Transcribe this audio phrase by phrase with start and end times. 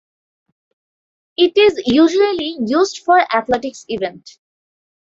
[1.37, 4.39] It is usually used for athletics events.